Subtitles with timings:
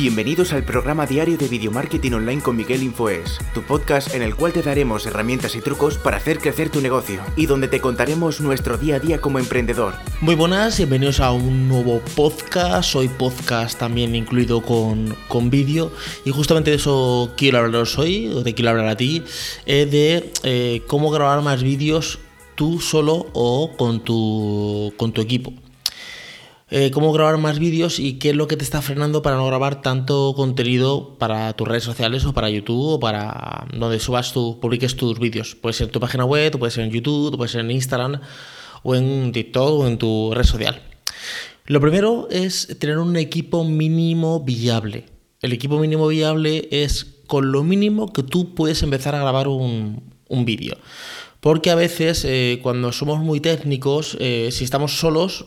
[0.00, 4.34] Bienvenidos al programa diario de Video Marketing Online con Miguel Infoes, tu podcast en el
[4.34, 8.40] cual te daremos herramientas y trucos para hacer crecer tu negocio y donde te contaremos
[8.40, 9.92] nuestro día a día como emprendedor.
[10.22, 12.94] Muy buenas, bienvenidos a un nuevo podcast.
[12.96, 15.92] Hoy podcast también incluido con, con vídeo
[16.24, 19.22] y justamente de eso quiero hablaros hoy, o te quiero hablar a ti,
[19.66, 22.20] eh, de cómo grabar más vídeos
[22.54, 25.52] tú solo o con tu, con tu equipo.
[26.72, 29.44] Eh, cómo grabar más vídeos y qué es lo que te está frenando para no
[29.44, 34.60] grabar tanto contenido para tus redes sociales o para YouTube o para donde subas tu,
[34.60, 35.56] publiques tus vídeos.
[35.56, 38.20] Puede ser en tu página web, puede ser en YouTube, puede ser en Instagram
[38.84, 40.80] o en TikTok o en tu red social.
[41.66, 45.06] Lo primero es tener un equipo mínimo viable.
[45.42, 50.04] El equipo mínimo viable es con lo mínimo que tú puedes empezar a grabar un,
[50.28, 50.76] un vídeo.
[51.40, 55.46] Porque a veces eh, cuando somos muy técnicos, eh, si estamos solos,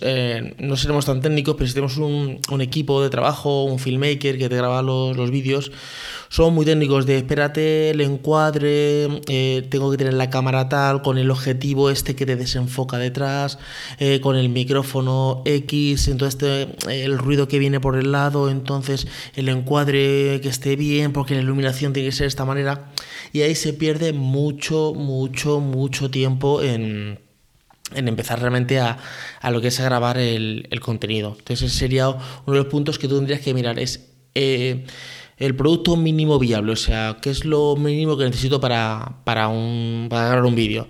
[0.00, 4.48] eh, no seremos tan técnicos, pero si tenemos un, equipo de trabajo, un filmmaker que
[4.48, 5.70] te graba los vídeos,
[6.28, 9.22] somos muy técnicos de espérate el encuadre,
[9.70, 13.58] tengo que tener la cámara tal, con el objetivo este que te desenfoca detrás,
[14.22, 20.40] con el micrófono X, entonces el ruido que viene por el lado, entonces el encuadre
[20.42, 22.90] que esté bien, porque la iluminación tiene que ser de esta manera,
[23.32, 27.18] y ahí se pierde mucho, mucho mucho, tiempo en,
[27.94, 28.98] empezar realmente a,
[29.50, 31.36] lo que es a grabar el, contenido.
[31.38, 34.84] Entonces ese sería uno de los puntos que tú tendrías que mirar, es eh,
[35.38, 40.08] el producto mínimo viable, o sea, qué es lo mínimo que necesito para, para, un,
[40.10, 40.88] grabar un vídeo.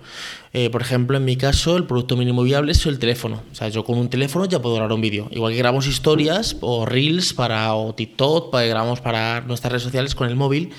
[0.53, 3.43] Eh, por ejemplo, en mi caso, el producto mínimo viable es el teléfono.
[3.51, 5.27] O sea, yo con un teléfono ya puedo grabar un vídeo.
[5.31, 10.15] Igual que grabamos historias o reels para, o TikTok, para, grabamos para nuestras redes sociales
[10.15, 10.71] con el móvil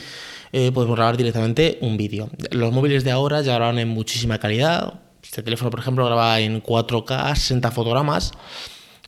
[0.52, 2.28] eh, podemos grabar directamente un vídeo.
[2.50, 4.94] Los móviles de ahora ya graban en muchísima calidad.
[5.22, 8.32] Este teléfono, por ejemplo, graba en 4K 60 fotogramas.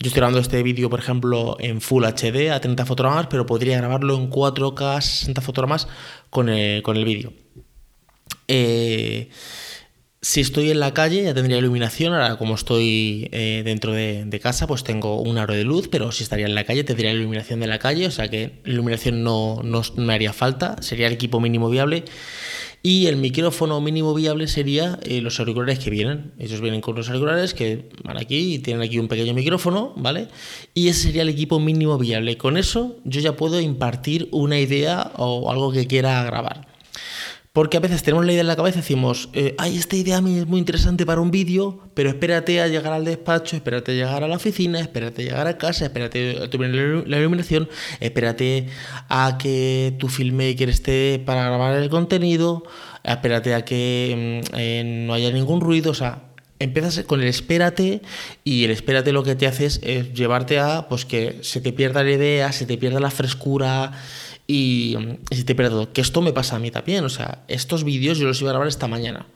[0.00, 3.76] Yo estoy grabando este vídeo, por ejemplo, en Full HD a 30 fotogramas, pero podría
[3.78, 5.88] grabarlo en 4K 60 fotogramas
[6.30, 7.32] con el, con el vídeo.
[8.48, 9.30] Eh,
[10.24, 14.68] si estoy en la calle ya tendría iluminación, ahora como estoy eh, dentro de, casa
[14.68, 17.66] pues tengo un aro de luz, pero si estaría en la calle tendría iluminación de
[17.66, 19.60] la calle, o sea que iluminación no,
[19.96, 22.04] me haría falta, sería el equipo mínimo viable.
[22.84, 26.32] Y el micrófono mínimo viable sería eh, los auriculares que vienen.
[26.38, 30.26] Ellos vienen con los auriculares que van aquí y tienen aquí un pequeño micrófono, ¿vale?
[30.74, 32.36] Y ese sería el equipo mínimo viable.
[32.36, 36.71] Con eso yo ya puedo impartir una idea o algo que quiera grabar.
[37.52, 40.16] Porque a veces tenemos la idea en la cabeza y decimos, eh, ay, esta idea
[40.16, 43.92] a mí es muy interesante para un vídeo, pero espérate a llegar al despacho, espérate
[43.92, 47.68] a llegar a la oficina, espérate a llegar a casa, espérate a tener la iluminación,
[48.00, 48.68] espérate
[49.10, 52.62] a que tu filmmaker esté para grabar el contenido,
[53.04, 58.02] espérate a que mm, eh, no haya ningún ruido, o sea, empiezas con el espérate
[58.44, 59.80] y el espérate lo que te hace es,
[60.14, 63.92] llevarte a pues que se te pierda la idea, se te pierda la frescura
[64.46, 64.96] y,
[65.30, 68.26] si te pierdo, que esto me pasa a mí también, o sea, estos vídeos yo
[68.26, 69.26] los iba a grabar esta mañana,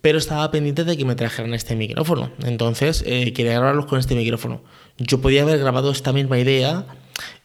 [0.00, 4.14] pero estaba pendiente de que me trajeran este micrófono, entonces eh, quería grabarlos con este
[4.14, 4.62] micrófono.
[4.98, 6.86] Yo podía haber grabado esta misma idea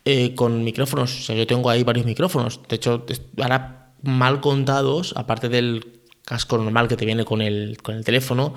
[0.06, 3.06] eh, con micrófonos, o sea, yo tengo ahí varios micrófonos, de hecho,
[3.38, 6.00] ahora mal contados, aparte del
[6.30, 8.54] casco normal que te viene con el, con el teléfono,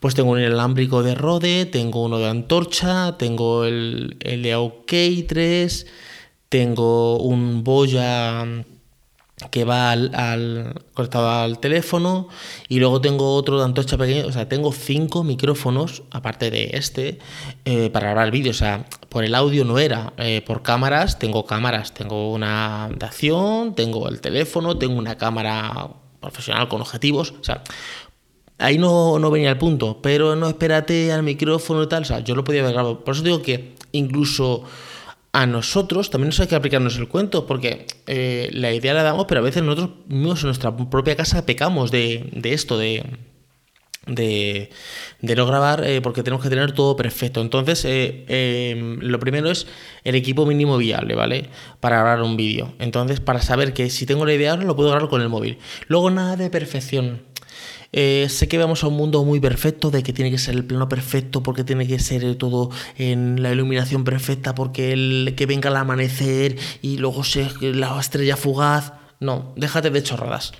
[0.00, 5.86] pues tengo un inalámbrico de Rode, tengo uno de antorcha, tengo el, el de OK3,
[6.50, 8.44] tengo un boya
[9.50, 12.28] que va al, conectado al teléfono
[12.68, 17.18] y luego tengo otro de antorcha pequeño, o sea, tengo cinco micrófonos, aparte de este,
[17.64, 21.46] eh, para grabar vídeo, o sea, por el audio no era, eh, por cámaras, tengo
[21.46, 25.88] cámaras, tengo una de acción, tengo el teléfono, tengo una cámara
[26.20, 27.62] profesional con objetivos, o sea,
[28.58, 32.20] ahí no, no venía el punto, pero no espérate al micrófono y tal, o sea,
[32.20, 34.64] yo lo podía haber grabado, por eso digo que incluso
[35.32, 39.26] a nosotros también nos hay que aplicarnos el cuento, porque eh, la idea la damos,
[39.28, 43.04] pero a veces nosotros mismos en nuestra propia casa pecamos de, esto, de,
[44.06, 44.70] de,
[45.20, 47.40] no grabar, eh, porque tenemos que tener todo perfecto.
[47.40, 49.68] Entonces, eh, lo primero es
[50.02, 51.48] el equipo mínimo viable, ¿vale?
[51.78, 52.74] Para grabar un vídeo.
[52.80, 55.58] Entonces, para saber que si tengo la idea ahora, lo puedo grabar con el móvil.
[55.86, 57.29] Luego, nada de perfección.
[57.92, 60.64] Eh, sé que vamos a un mundo muy perfecto, de que tiene que ser el
[60.64, 65.70] plano perfecto, porque tiene que ser todo en la iluminación perfecta, porque el, que venga
[65.70, 68.92] el amanecer y luego se, la estrella fugaz.
[69.18, 70.52] No, déjate de chorradas.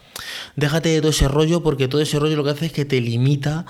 [0.55, 3.00] Déjate de todo ese rollo, porque todo ese rollo lo que hace es que te
[3.00, 3.65] limita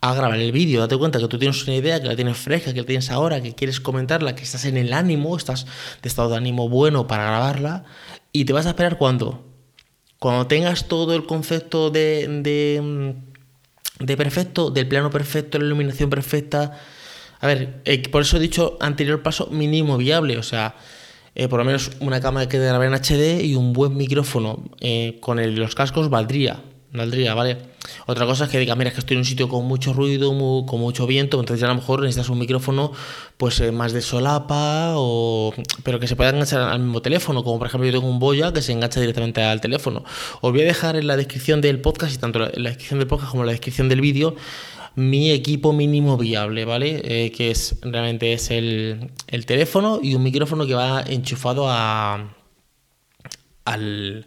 [0.00, 0.80] a grabar el vídeo.
[0.80, 3.40] Date cuenta que tú tienes una idea, que la tienes fresca, que la tienes ahora,
[3.40, 5.66] que quieres comentarla, que estás en el ánimo, estás
[6.02, 7.84] de estado de ánimo bueno para grabarla,
[8.32, 9.51] y te vas a esperar cuándo?
[10.22, 12.28] Cuando tengas todo el concepto de,
[13.98, 16.78] de, perfecto, del plano perfecto, la iluminación perfecta,
[17.40, 20.76] a ver, eh, por eso he dicho anterior paso mínimo viable, o sea,
[21.34, 25.18] eh, por lo menos una cámara que grabe en HD y un buen micrófono eh,
[25.20, 26.62] con los cascos valdría,
[26.92, 27.56] valdría, ¿vale?
[28.06, 30.30] Otra cosa es que diga, mira, es que estoy en un sitio con mucho ruido,
[30.66, 32.92] con mucho viento, entonces ya a lo mejor necesitas un micrófono
[33.36, 37.58] pues eh, más de solapa, o, pero que se pueda enganchar al mismo teléfono, como
[37.58, 40.04] por ejemplo yo tengo un Boya que se engancha directamente al teléfono.
[40.40, 43.08] Os voy a dejar en la descripción del podcast, y tanto en la descripción del
[43.08, 44.36] podcast como en la descripción del vídeo,
[44.94, 47.00] mi equipo mínimo viable, ¿vale?
[47.04, 49.12] Eh, que es realmente es el,
[49.46, 52.34] teléfono y un micrófono que va enchufado a,
[53.64, 54.26] al,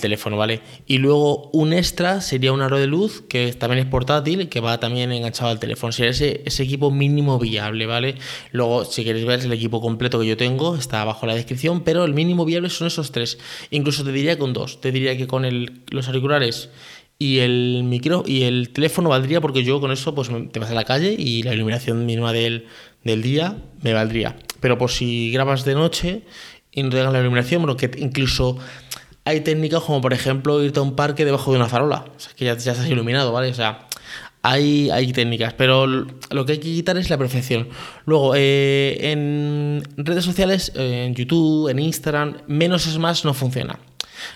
[0.00, 0.62] teléfono, ¿vale?
[0.86, 4.80] Y luego un extra sería un aro de luz que también es portátil, que va
[4.80, 5.92] también enganchado al teléfono.
[5.92, 8.16] Sería ese, ese equipo mínimo viable, ¿vale?
[8.50, 11.82] Luego, si queréis ver el equipo completo que yo tengo, está abajo en la descripción,
[11.82, 13.38] pero el mínimo viable son esos tres.
[13.70, 14.80] Incluso te diría con dos.
[14.80, 16.70] Te diría que con el, los auriculares
[17.18, 20.74] y el micro y el teléfono valdría porque yo con eso pues te vas a
[20.74, 22.66] la calle y la iluminación mínima del,
[23.04, 24.36] del día me valdría.
[24.60, 26.22] Pero por si grabas de noche
[26.72, 28.58] y no te la iluminación, bueno, que incluso
[29.24, 32.32] hay técnicas como por ejemplo irte a un parque debajo de una farola, o sea,
[32.34, 33.50] que ya, estás iluminado, ¿vale?
[33.50, 33.88] O sea,
[34.42, 37.68] hay, hay, técnicas, pero lo que hay que quitar es la perfección.
[38.04, 43.78] Luego, eh, en redes sociales, en YouTube, en Instagram, menos es más no funciona.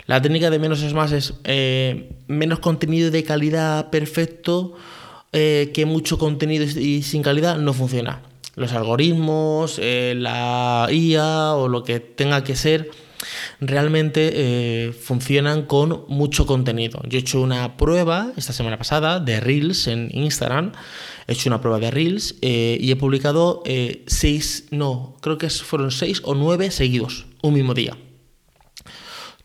[0.06, 4.74] La técnica de menos es más es eh, menos contenido de calidad perfecto
[5.32, 8.22] eh, que mucho contenido y sin calidad no funciona.
[8.54, 12.90] Los algoritmos, eh, la IA o lo que tenga que ser
[13.60, 17.00] realmente funcionan con mucho contenido.
[17.08, 20.72] Yo he hecho una prueba esta semana pasada de Reels en Instagram.
[21.26, 23.62] He hecho una prueba de Reels y he publicado
[24.06, 27.96] seis, no, creo que fueron seis o nueve seguidos, un mismo día.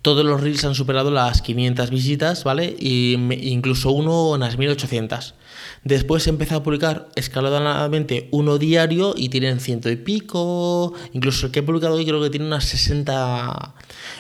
[0.02, 2.76] Todos los reels han superado las 500 visitas, ¿vale?
[2.78, 5.34] Y incluso uno en las 1800.
[5.84, 10.94] Después he empezado a publicar escalonadamente uno diario y tienen ciento y pico.
[11.12, 13.76] Incluso el que he publicado hoy creo que tiene unas 60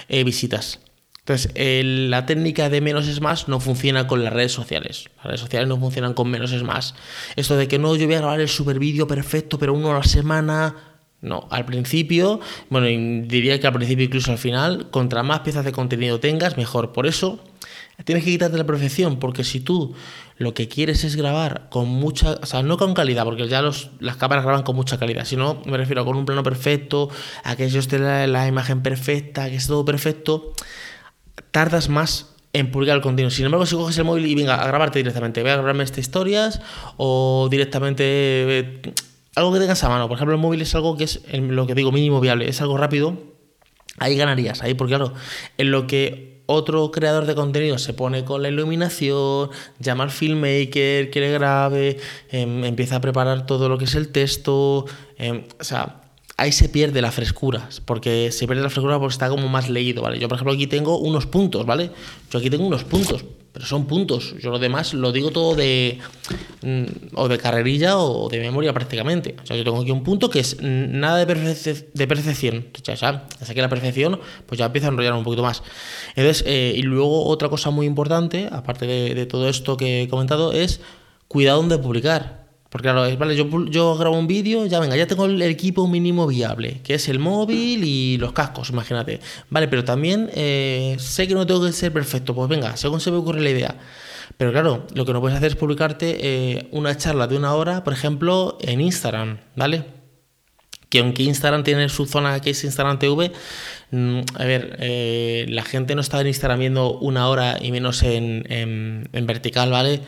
[0.10, 0.80] eh, visitas.
[1.20, 5.06] Entonces, la técnica de menos es más no funciona con las redes sociales.
[5.18, 6.96] Las redes sociales no funcionan con menos es más.
[7.38, 10.00] Esto de que no, yo voy a grabar el super vídeo perfecto, pero uno a
[10.00, 10.76] la semana
[11.24, 15.72] no, al principio, bueno, diría que al principio incluso al final, contra más piezas de
[15.72, 16.92] contenido tengas, mejor.
[16.92, 17.40] Por eso
[18.06, 19.94] tienes que quitarte la perfección, porque si tú
[20.38, 23.92] lo que quieres es grabar con mucha, o sea, no con calidad, porque ya los,
[24.00, 27.10] las cámaras graban con mucha calidad, sino me refiero con un plano perfecto,
[27.44, 30.54] a que yo esté la, la imagen perfecta, que esté todo perfecto,
[31.52, 33.32] tardas más en publicar el contenido.
[33.32, 36.00] Sin embargo, si coges el móvil y venga a grabarte directamente, voy a grabarme estas
[36.00, 36.62] historias
[36.98, 38.82] o directamente eh,
[39.36, 40.08] algo que tengas a mano.
[40.08, 42.78] Por ejemplo, el móvil es algo que es lo que digo mínimo viable, es algo
[42.78, 43.18] rápido.
[44.00, 45.14] Ahí ganarías, ahí, porque claro,
[45.58, 49.50] en lo que otro creador de contenido se pone con la iluminación,
[49.80, 51.98] llama al filmmaker que le grabe,
[52.30, 54.86] em, empieza a preparar todo lo que es el texto,
[55.18, 56.02] em, o sea,
[56.38, 60.02] ahí se pierde la frescura, porque se pierde la frescura porque está como más leído,
[60.02, 60.20] ¿vale?
[60.20, 61.92] Yo, por ejemplo, aquí tengo unos puntos, ¿vale?
[62.32, 64.36] Yo aquí tengo unos puntos, pero son puntos.
[64.40, 66.00] Yo lo demás lo digo todo de
[66.64, 69.36] mm, o de carrerilla o de memoria prácticamente.
[69.42, 72.66] O sea, yo tengo aquí un punto que es nada de, de perfección.
[72.84, 75.62] Ya hasta que la perfección, pues ya empieza a enrollar un poquito más.
[76.16, 80.08] Entonces, eh, y luego otra cosa muy importante, aparte de, de todo esto que he
[80.08, 80.82] comentado, es
[81.28, 82.43] cuidado donde publicar.
[82.74, 86.26] Porque claro, vale, yo, yo grabo un vídeo, ya venga, ya tengo el equipo mínimo
[86.26, 89.20] viable, que es el móvil y los cascos, imagínate.
[89.52, 93.12] Vale, pero también eh, sé que no tengo que ser perfecto, pues venga, según se
[93.12, 93.76] me ocurre la idea.
[94.38, 97.84] Pero claro, lo que no puedes hacer es publicarte eh, una charla de una hora,
[97.84, 99.86] por ejemplo, en Instagram, ¿vale?
[100.90, 103.32] Que aunque Instagram tiene su zona que es Instagram TV,
[103.92, 108.02] mm, a ver, eh, la gente no está en Instagram viendo una hora y menos
[108.02, 110.02] en, en vertical, ¿vale?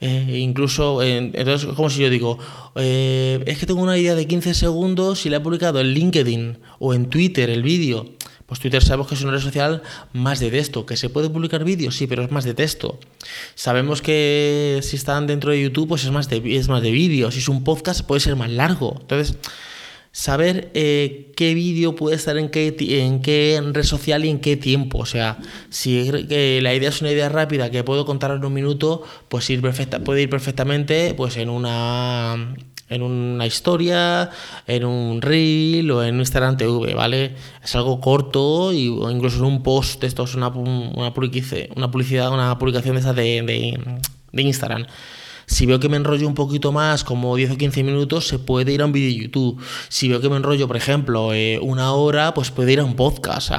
[0.00, 2.38] Eh, incluso, entonces, como si yo digo,
[2.74, 6.58] eh, es que tengo una idea de 15 segundos y la he publicado en LinkedIn
[6.78, 8.06] o en Twitter el vídeo.
[8.46, 11.64] Pues Twitter sabemos que es una red social más de texto, que se puede publicar
[11.64, 13.00] vídeos, sí, pero es más de texto.
[13.56, 17.30] Sabemos que si están dentro de YouTube, pues es más de, es más de vídeo.
[17.32, 18.98] Si es un podcast, puede ser más largo.
[19.00, 19.36] Entonces,
[20.16, 24.56] saber eh, qué vídeo puede estar en qué, en qué red social y en qué
[24.56, 24.96] tiempo.
[24.96, 25.36] O sea,
[25.68, 29.60] si la idea es una idea rápida que puedo contar en un minuto, pues ir
[29.60, 32.54] perfecta, puede ir perfectamente pues en una
[32.88, 34.30] en una historia,
[34.66, 37.34] en un reel o en Instagram TV, ¿vale?
[37.62, 42.56] Es algo corto y, o incluso en un post, esto es una, una, publicidad, una
[42.58, 43.78] publicación de esa de,
[44.32, 44.86] de Instagram.
[45.46, 48.72] Si veo que me enrollo un poquito más, como 10 o 15 minutos, se puede
[48.72, 49.62] ir a un vídeo de YouTube.
[49.88, 52.96] Si veo que me enrollo, por ejemplo, eh, una hora, pues puede ir a un
[52.96, 53.52] podcast.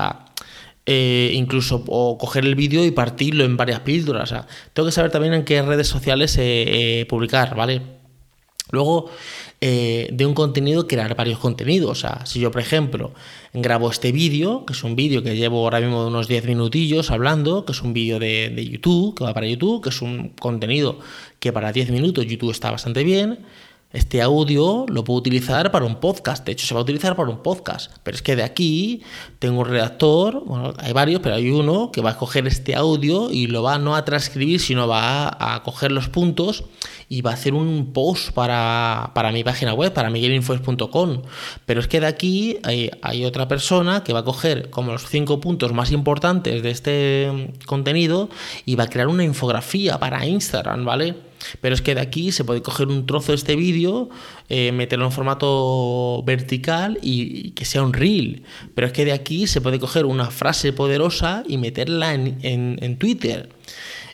[0.85, 4.33] Eh, incluso o coger el vídeo y partirlo en varias píldoras.
[4.73, 7.96] tengo que saber también en qué redes sociales eh, publicar, ¿vale?
[8.71, 9.09] Luego,
[9.61, 11.91] eh, de un contenido, crear varios contenidos.
[11.91, 13.13] O sea, si yo, por ejemplo,
[13.53, 17.65] grabo este vídeo, que es un vídeo que llevo ahora mismo unos 10 minutillos hablando,
[17.65, 20.99] que es un vídeo de, de, YouTube, que va para YouTube, que es un contenido
[21.39, 23.39] que para 10 minutos YouTube está bastante bien.
[23.93, 27.29] Este audio lo puedo utilizar para un podcast, de hecho se va a utilizar para
[27.29, 29.01] un podcast, pero es que de aquí
[29.39, 33.31] tengo un redactor, bueno, hay varios, pero hay uno que va a coger este audio
[33.31, 36.65] y lo va no a transcribir, sino va a, coger los puntos
[37.07, 41.21] y va a hacer un post para, mi página web, para miguelinfos.com.
[41.65, 45.07] Pero es que de aquí hay, hay otra persona que va a coger como los
[45.07, 48.29] cinco puntos más importantes de este contenido
[48.65, 51.26] y va a crear una infografía para Instagram, ¿vale?
[51.61, 54.09] Pero es que de aquí se puede coger un trozo de este vídeo,
[54.49, 58.43] eh, meterlo en formato vertical y, que sea un reel.
[58.75, 63.49] Pero es que de aquí se puede coger una frase poderosa y meterla en, Twitter.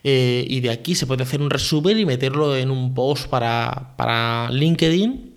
[0.03, 3.93] Eh, y de aquí se puede hacer un resumen y meterlo en un post para,
[3.95, 5.33] para LinkedIn,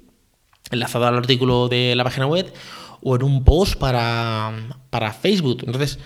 [0.72, 2.52] enlazado al artículo de la página web,
[3.02, 4.52] o en un post para,
[4.90, 5.62] para Facebook.
[5.64, 6.00] Entonces,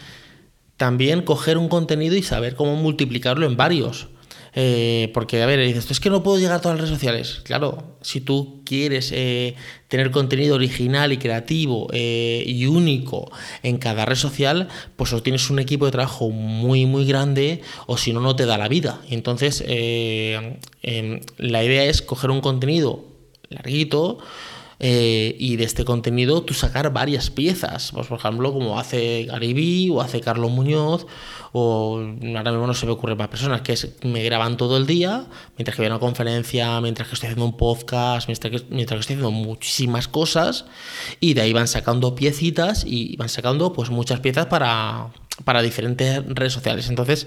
[0.77, 4.09] también coger un contenido y saber cómo multiplicarlo en varios.
[4.55, 7.41] Eh, porque, a ver, dices, es que no puedo llegar a todas las redes sociales.
[7.45, 9.55] Claro, si tú quieres eh,
[9.89, 13.31] tener contenido original y creativo eh, y único
[13.63, 17.97] en cada red social, pues o tienes un equipo de trabajo muy, muy grande o
[17.97, 19.01] si no, no te da la vida.
[19.09, 23.05] Entonces, em, la idea es coger un contenido
[23.49, 24.19] larguito,
[24.83, 30.01] y de este contenido tú sacar varias piezas, pues por ejemplo como hace Gariby o
[30.01, 31.07] hace Carlos Muñoz
[31.53, 35.27] o ahora mismo no se me ocurren más personas, que me graban todo el día,
[35.57, 38.99] mientras que voy a una conferencia, mientras que estoy haciendo un podcast, mientras que, mientras
[38.99, 40.67] que estoy haciendo muchísimas cosas,
[41.19, 45.11] y de ahí van sacando piecitas y van sacando pues muchas piezas para,
[45.45, 46.89] para diferentes redes sociales.
[46.89, 47.27] Entonces,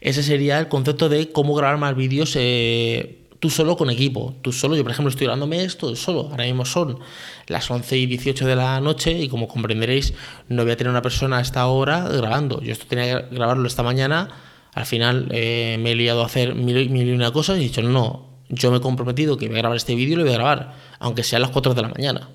[0.00, 2.32] ese sería el concepto de cómo grabar más vídeos.
[2.36, 6.44] Eh, tú solo con equipo, tú solo, yo por ejemplo estoy grabándome esto solo, ahora
[6.44, 6.98] mismo son
[7.46, 10.14] las 11 y 18 de la noche y como comprenderéis
[10.48, 13.66] no voy a tener una persona a esta hora grabando, yo esto tenía que grabarlo
[13.66, 14.28] esta mañana,
[14.74, 17.64] al final eh, me he liado a hacer mil, mil y una cosas y he
[17.64, 20.32] dicho no, yo me he comprometido que voy a grabar este vídeo y lo voy
[20.32, 22.28] a grabar, aunque sea a las 4 de la mañana.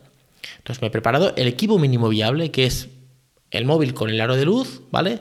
[0.58, 2.90] Entonces me he preparado el equipo mínimo viable que es
[3.54, 5.20] el móvil con el aro de luz, ¿vale?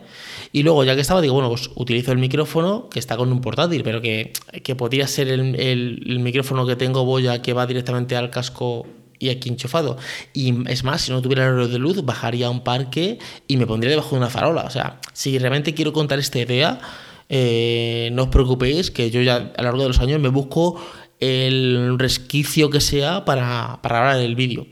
[0.52, 3.40] Y luego, ya que estaba, digo, bueno, pues utilizo el micrófono que está con un
[3.40, 4.32] portátil, pero que,
[4.64, 8.86] que podría ser el, el, micrófono que tengo boya que va directamente al casco
[9.18, 9.98] y aquí enchufado.
[10.32, 13.58] Y es más, si no tuviera el aro de luz, bajaría a un parque y
[13.58, 14.62] me pondría debajo de una farola.
[14.62, 16.80] O sea, si realmente quiero contar esta idea,
[17.28, 20.82] eh, no os preocupéis, que yo ya a lo largo de los años me busco
[21.20, 24.66] el resquicio que sea para, para hablar del vídeo.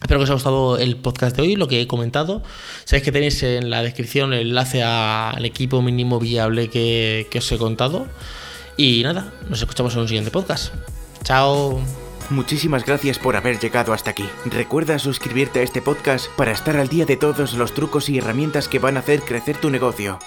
[0.00, 2.42] Espero que os haya gustado el podcast de hoy, lo que he comentado.
[2.84, 7.50] Sabéis que tenéis en la descripción el enlace al equipo mínimo viable que, que os
[7.50, 8.06] he contado.
[8.76, 10.74] Y nada, nos escuchamos en un siguiente podcast.
[11.24, 11.80] Chao.
[12.28, 14.28] Muchísimas gracias por haber llegado hasta aquí.
[14.44, 18.68] Recuerda suscribirte a este podcast para estar al día de todos los trucos y herramientas
[18.68, 20.18] que van a hacer crecer tu negocio.